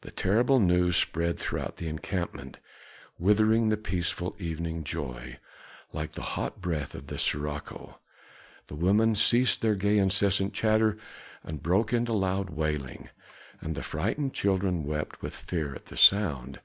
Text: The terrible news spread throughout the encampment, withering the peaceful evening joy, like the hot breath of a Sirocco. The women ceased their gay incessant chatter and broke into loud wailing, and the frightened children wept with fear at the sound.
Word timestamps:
The 0.00 0.10
terrible 0.10 0.58
news 0.58 0.96
spread 0.96 1.38
throughout 1.38 1.76
the 1.76 1.86
encampment, 1.86 2.58
withering 3.16 3.68
the 3.68 3.76
peaceful 3.76 4.34
evening 4.40 4.82
joy, 4.82 5.38
like 5.92 6.14
the 6.14 6.34
hot 6.34 6.60
breath 6.60 6.96
of 6.96 7.08
a 7.12 7.16
Sirocco. 7.16 8.00
The 8.66 8.74
women 8.74 9.14
ceased 9.14 9.60
their 9.62 9.76
gay 9.76 9.98
incessant 9.98 10.52
chatter 10.52 10.98
and 11.44 11.62
broke 11.62 11.92
into 11.92 12.12
loud 12.12 12.50
wailing, 12.50 13.08
and 13.60 13.76
the 13.76 13.84
frightened 13.84 14.34
children 14.34 14.82
wept 14.82 15.22
with 15.22 15.36
fear 15.36 15.76
at 15.76 15.86
the 15.86 15.96
sound. 15.96 16.58